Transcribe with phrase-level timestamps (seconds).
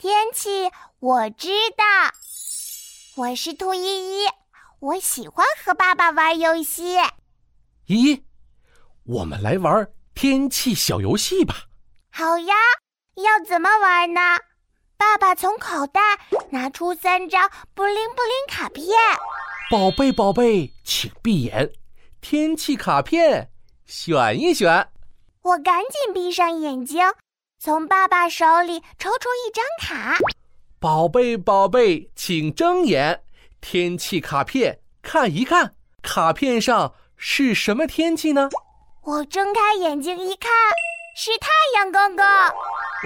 [0.00, 1.84] 天气我知道，
[3.16, 4.26] 我是兔依依，
[4.78, 6.96] 我喜欢和爸爸玩游戏。
[7.86, 8.24] 依依，
[9.02, 11.64] 我们来玩天气小游戏吧。
[12.12, 12.54] 好呀，
[13.16, 14.20] 要怎么玩呢？
[14.96, 16.00] 爸爸从口袋
[16.50, 18.86] 拿出三张布灵布灵卡片。
[19.68, 21.72] 宝贝宝贝，请闭眼，
[22.20, 23.50] 天气卡片
[23.84, 24.90] 选一选。
[25.42, 27.02] 我赶紧闭上眼睛。
[27.60, 30.16] 从爸爸手里抽出一张卡，
[30.78, 33.24] 宝贝宝贝，请睁眼，
[33.60, 38.48] 天气卡片看一看，卡片上是什么天气呢？
[39.02, 40.52] 我睁开眼睛一看，
[41.16, 42.24] 是太阳公公。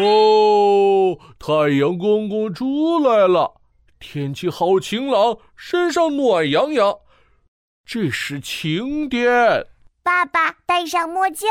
[0.00, 3.60] 哦，太阳公公出来了，
[3.98, 7.00] 天气好晴朗，身上暖洋洋，
[7.84, 9.66] 这是晴天。
[10.04, 11.48] 爸爸戴上墨镜，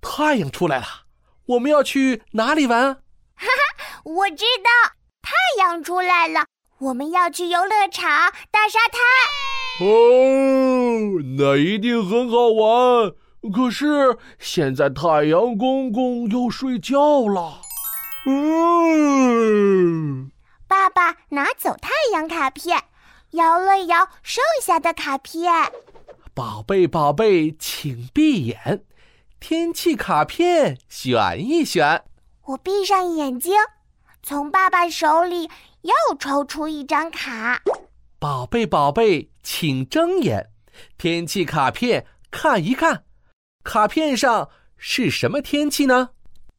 [0.00, 1.04] 太阳出来了。
[1.48, 2.96] 我们要去哪里玩？
[3.34, 4.68] 哈哈，我知道，
[5.22, 6.44] 太阳出来了，
[6.78, 9.00] 我们要去游乐场大沙滩。
[9.80, 13.14] 哦，那一定很好玩。
[13.54, 17.62] 可是现在太阳公公要睡觉了。
[18.26, 20.30] 嗯，
[20.66, 22.78] 爸爸拿走太阳卡片，
[23.30, 25.50] 摇了摇剩下的卡片。
[26.34, 28.84] 宝贝，宝贝，请闭眼。
[29.40, 32.02] 天气卡片选一选，
[32.44, 33.54] 我闭上眼睛，
[34.22, 35.48] 从爸爸手里
[35.82, 37.62] 又抽出一张卡。
[38.18, 40.50] 宝贝宝贝，请睁眼，
[40.98, 43.04] 天气卡片看一看，
[43.62, 46.10] 卡片上是什么天气呢？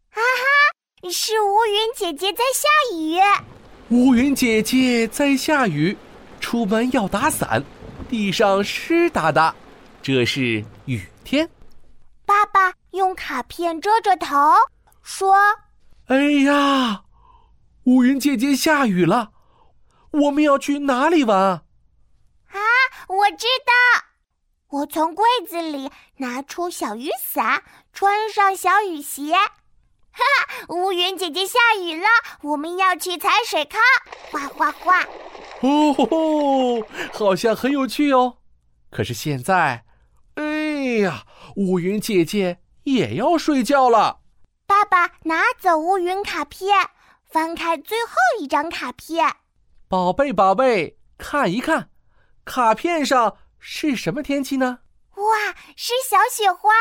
[0.09, 3.19] 哈哈，是乌云姐姐在下雨。
[3.89, 5.97] 乌云姐姐在下雨，
[6.39, 7.63] 出门要打伞，
[8.09, 9.53] 地上湿哒哒，
[10.01, 11.47] 这是雨天。
[12.29, 14.35] 爸爸用卡片遮着头，
[15.01, 15.35] 说
[16.05, 17.01] ：“哎呀，
[17.85, 19.31] 乌云姐姐下雨了，
[20.11, 21.35] 我们要去哪里玩？”
[22.53, 22.59] 啊，
[23.07, 23.73] 我知道，
[24.67, 27.63] 我从柜子里拿出小雨伞，
[27.93, 29.33] 穿上小雨鞋。
[29.33, 29.49] 哈
[30.11, 32.05] 哈，乌云姐姐下雨了，
[32.43, 33.81] 我们要去踩水坑，
[34.31, 35.03] 哗哗哗！
[35.61, 38.37] 哦吼，好像很有趣哦。
[38.91, 39.83] 可是现在。
[40.89, 41.23] 哎呀，
[41.55, 44.21] 乌云姐姐也要睡觉了。
[44.65, 46.75] 爸爸拿走乌云卡片，
[47.29, 49.31] 翻开最后一张卡片。
[49.87, 51.91] 宝贝，宝贝，看一看，
[52.43, 54.79] 卡片上是什么天气呢？
[55.17, 56.71] 哇，是小雪花！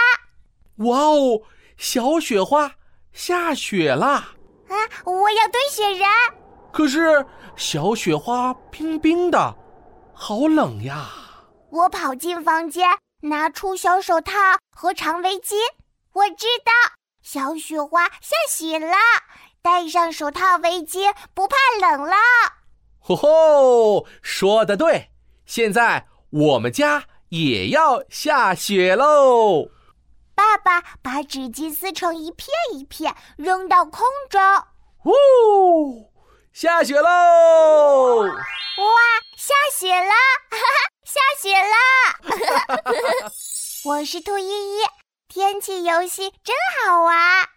[0.76, 1.42] 哇哦，
[1.76, 2.76] 小雪花
[3.12, 4.32] 下雪啦！
[4.69, 6.08] 啊，我要堆雪人。
[6.72, 7.26] 可是
[7.56, 9.54] 小雪花冰冰的，
[10.14, 11.10] 好冷呀！
[11.69, 12.88] 我跑进房间。
[13.23, 14.33] 拿出小手套
[14.71, 15.56] 和长围巾，
[16.12, 16.73] 我知道
[17.21, 18.97] 小雪花下雪了，
[19.61, 22.15] 戴上手套围巾不怕冷了。
[23.01, 25.11] 吼吼，说的对，
[25.45, 29.69] 现在我们家也要下雪喽。
[30.37, 34.41] 爸爸把纸巾撕成一片一片，扔到空中。
[35.05, 36.12] 呜，
[36.53, 38.23] 下雪喽！
[38.23, 38.33] 哇，
[39.37, 40.11] 下雪了！
[40.50, 40.89] 哈哈。
[41.05, 42.28] 下雪了，
[43.84, 44.81] 我是兔依依，
[45.28, 47.49] 天气游戏真好玩。